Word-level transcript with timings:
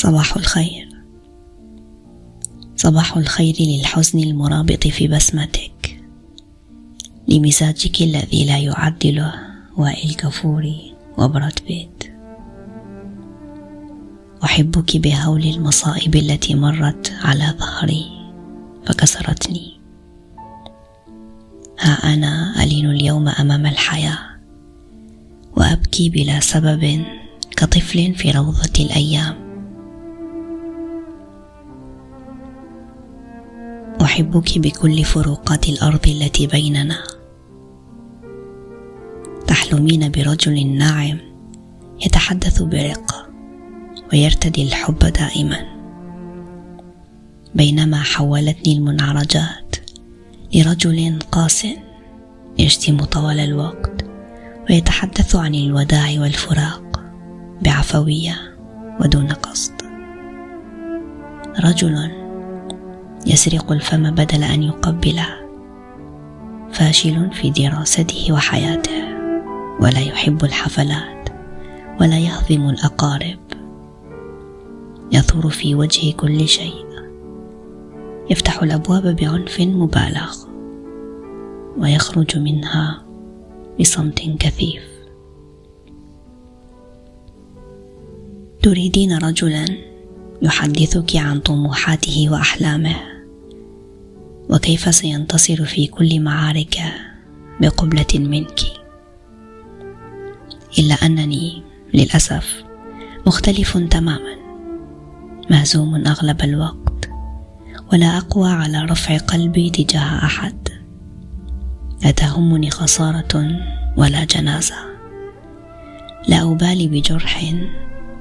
صباح 0.00 0.36
الخير. 0.36 0.88
صباح 2.76 3.16
الخير 3.16 3.54
للحزن 3.60 4.18
المرابط 4.18 4.86
في 4.86 5.08
بسمتك. 5.08 6.02
لمزاجك 7.28 8.02
الذي 8.02 8.44
لا 8.46 8.58
يعدله 8.58 9.34
وائل 9.76 10.14
كفوري 10.14 10.94
وبراد 11.18 11.58
بيت. 11.68 12.12
أحبك 14.44 14.96
بهول 14.96 15.44
المصائب 15.44 16.16
التي 16.16 16.54
مرت 16.54 17.12
على 17.22 17.54
ظهري 17.58 18.32
فكسرتني. 18.86 19.80
ها 21.80 22.14
أنا 22.14 22.62
ألين 22.62 22.90
اليوم 22.90 23.28
أمام 23.28 23.66
الحياة. 23.66 24.18
وأبكي 25.56 26.08
بلا 26.08 26.40
سبب 26.40 27.04
كطفل 27.56 28.14
في 28.14 28.30
روضة 28.30 28.72
الأيام. 28.80 29.39
أحبك 34.20 34.58
بكل 34.58 35.04
فروقات 35.04 35.68
الأرض 35.68 36.08
التي 36.08 36.46
بيننا. 36.46 37.02
تحلمين 39.46 40.10
برجل 40.10 40.66
ناعم 40.66 41.18
يتحدث 42.06 42.62
برقه 42.62 43.26
ويرتدي 44.12 44.62
الحب 44.62 44.98
دائما. 44.98 45.58
بينما 47.54 47.96
حولتني 48.02 48.72
المنعرجات 48.72 49.76
لرجل 50.54 51.18
قاس 51.32 51.66
يشتم 52.58 53.04
طوال 53.04 53.40
الوقت 53.40 54.04
ويتحدث 54.70 55.36
عن 55.36 55.54
الوداع 55.54 56.10
والفراق 56.18 57.02
بعفوية 57.62 58.56
ودون 59.00 59.26
قصد. 59.26 59.72
رجل 61.64 62.19
يسرق 63.26 63.72
الفم 63.72 64.10
بدل 64.10 64.44
أن 64.44 64.62
يقبله 64.62 65.26
فاشل 66.72 67.30
في 67.32 67.50
دراسته 67.50 68.32
وحياته 68.32 69.04
ولا 69.80 70.00
يحب 70.00 70.44
الحفلات 70.44 71.28
ولا 72.00 72.18
يهضم 72.18 72.68
الأقارب. 72.68 73.38
يثور 75.12 75.50
في 75.50 75.74
وجه 75.74 76.12
كل 76.12 76.48
شيء. 76.48 76.86
يفتح 78.30 78.62
الأبواب 78.62 79.16
بعنف 79.16 79.60
مبالغ 79.60 80.34
ويخرج 81.78 82.38
منها 82.38 83.02
بصمت 83.80 84.20
كثيف. 84.40 84.82
تريدين 88.62 89.18
رجلا 89.18 89.64
يحدثك 90.42 91.16
عن 91.16 91.40
طموحاته 91.40 92.28
وأحلامه. 92.30 93.09
وكيف 94.50 94.94
سينتصر 94.94 95.64
في 95.64 95.86
كل 95.86 96.20
معاركه 96.20 96.92
بقبلة 97.60 98.06
منك؟ 98.14 98.60
إلا 100.78 100.94
أنني 100.94 101.62
للأسف 101.94 102.64
مختلف 103.26 103.78
تماما. 103.78 104.36
مهزوم 105.50 105.94
أغلب 106.06 106.42
الوقت. 106.42 107.10
ولا 107.92 108.18
أقوى 108.18 108.50
على 108.50 108.84
رفع 108.84 109.18
قلبي 109.18 109.70
تجاه 109.70 110.24
أحد. 110.24 110.68
لا 112.04 112.10
تهمني 112.10 112.70
خسارة 112.70 113.60
ولا 113.96 114.24
جنازة. 114.24 114.76
لا 116.28 116.52
أبالي 116.52 116.88
بجرح 116.88 117.54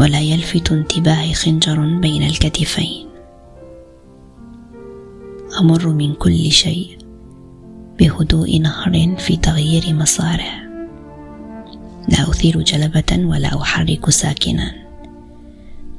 ولا 0.00 0.20
يلفت 0.20 0.72
انتباهي 0.72 1.34
خنجر 1.34 1.98
بين 1.98 2.22
الكتفين. 2.22 3.11
أمر 5.62 5.88
من 5.88 6.14
كل 6.14 6.50
شيء 6.50 6.98
بهدوء 7.98 8.58
نهر 8.58 9.16
في 9.18 9.36
تغيير 9.36 9.92
مساره 9.92 10.62
لا 12.08 12.30
أثير 12.30 12.62
جلبة 12.62 13.26
ولا 13.26 13.62
أحرك 13.62 14.10
ساكنا. 14.10 14.74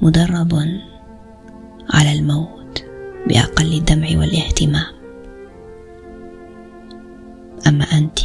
مدرب 0.01 0.53
على 1.89 2.13
الموت 2.13 2.83
بأقل 3.27 3.73
الدمع 3.73 4.07
والاهتمام. 4.19 4.93
أما 7.67 7.83
أنت 7.83 8.19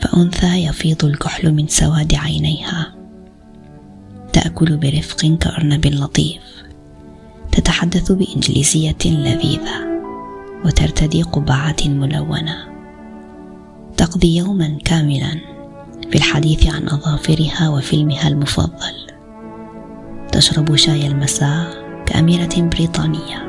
فأنثى 0.00 0.64
يفيض 0.64 1.04
الكحل 1.04 1.52
من 1.52 1.66
سواد 1.66 2.14
عينيها. 2.14 2.94
تأكل 4.32 4.76
برفق 4.76 5.38
كأرنب 5.40 5.86
لطيف. 5.86 6.42
تتحدث 7.52 8.12
بإنجليزية 8.12 9.04
لذيذة. 9.04 9.93
وترتدي 10.64 11.22
قبعات 11.22 11.86
ملونة. 11.86 12.74
تقضي 13.96 14.36
يوما 14.36 14.78
كاملا 14.84 15.40
في 16.10 16.16
الحديث 16.16 16.74
عن 16.74 16.88
أظافرها 16.88 17.68
وفيلمها 17.68 18.28
المفضل. 18.28 18.94
تشرب 20.32 20.76
شاي 20.76 21.06
المساء 21.06 21.84
كأميرة 22.06 22.54
بريطانية 22.56 23.44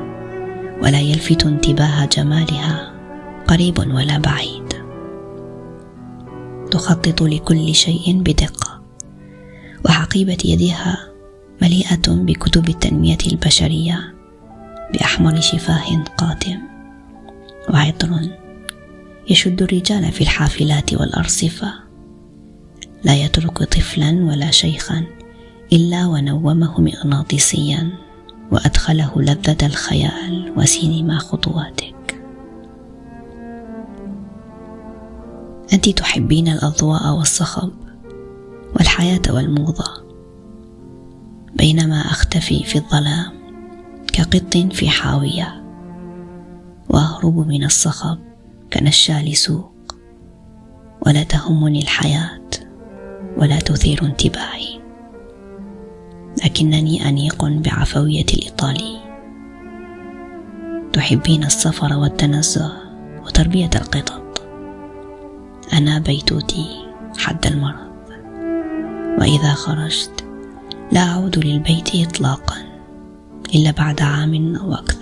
ولا 0.81 0.99
يلفت 0.99 1.45
انتباه 1.45 2.05
جمالها 2.05 2.91
قريب 3.47 3.79
ولا 3.79 4.17
بعيد. 4.17 4.73
تخطط 6.71 7.21
لكل 7.21 7.75
شيء 7.75 8.21
بدقة 8.21 8.81
وحقيبة 9.85 10.37
يدها 10.45 10.97
مليئة 11.61 12.07
بكتب 12.07 12.69
التنمية 12.69 13.17
البشرية 13.31 14.13
بأحمر 14.93 15.41
شفاه 15.41 16.03
قاتم. 16.17 16.74
وعطر 17.73 18.09
يشد 19.29 19.61
الرجال 19.61 20.11
في 20.11 20.21
الحافلات 20.21 20.93
والأرصفة. 20.93 21.73
لا 23.03 23.15
يترك 23.15 23.63
طفلا 23.63 24.11
ولا 24.11 24.51
شيخا 24.51 25.03
إلا 25.73 26.05
ونومه 26.05 26.81
مغناطيسيا 26.81 27.89
وأدخله 28.51 29.11
لذة 29.17 29.65
الخيال 29.65 30.53
وسينما 30.57 31.17
خطواتك. 31.17 32.21
أنت 35.73 35.89
تحبين 35.89 36.47
الأضواء 36.47 37.15
والصخب 37.17 37.71
والحياة 38.75 39.21
والموضة. 39.29 40.05
بينما 41.55 42.01
أختفي 42.01 42.63
في 42.63 42.75
الظلام 42.75 43.31
كقط 44.13 44.57
في 44.73 44.89
حاوية. 44.89 45.64
واهرب 46.95 47.47
من 47.47 47.63
الصخب 47.63 48.19
كنشال 48.73 49.37
سوق. 49.37 49.71
ولا 51.05 51.23
تهمني 51.23 51.81
الحياة 51.81 52.49
ولا 53.37 53.59
تثير 53.59 54.05
انتباهي. 54.05 54.79
لكنني 56.45 57.09
أنيق 57.09 57.45
بعفوية 57.45 58.25
الإيطالي. 58.33 58.97
تحبين 60.93 61.43
السفر 61.43 61.97
والتنزه 61.97 62.73
وتربية 63.25 63.69
القطط. 63.75 64.41
أنا 65.73 65.99
بيتوتي 65.99 66.85
حد 67.17 67.45
المرض. 67.45 67.95
وإذا 69.19 69.53
خرجت 69.53 70.25
لا 70.91 71.11
أعود 71.11 71.45
للبيت 71.45 71.95
إطلاقا 71.95 72.57
إلا 73.55 73.71
بعد 73.71 74.01
عام 74.01 74.55
أو 74.55 74.73
أكثر. 74.73 74.94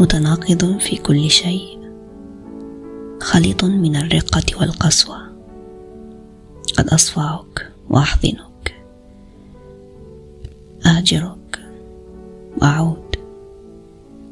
متناقض 0.00 0.78
في 0.78 0.96
كل 0.96 1.30
شيء. 1.30 1.78
خليط 3.20 3.64
من 3.64 3.96
الرقة 3.96 4.60
والقسوة. 4.60 5.32
قد 6.78 6.88
أصفعك 6.88 7.72
وأحضنك. 7.90 8.84
اهجرك 10.86 11.60
وأعود. 12.62 13.16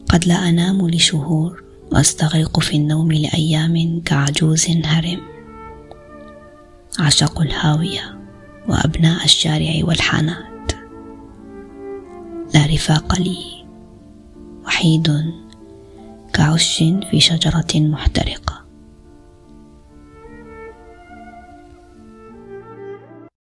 قد 0.09 0.27
لا 0.27 0.49
أنام 0.49 0.89
لشهور 0.89 1.63
وأستغرق 1.93 2.61
في 2.61 2.77
النوم 2.77 3.13
لأيام 3.13 4.03
كعجوز 4.05 4.67
هرم. 4.85 5.21
عشق 6.99 7.41
الهاوية 7.41 8.19
وأبناء 8.69 9.25
الشارع 9.25 9.73
والحانات. 9.85 10.73
لا 12.55 12.67
رفاق 12.67 13.19
لي. 13.21 13.65
وحيد 14.67 15.09
كعش 16.33 16.85
في 17.11 17.21
شجرة 17.21 17.67
محترقة. 17.75 18.50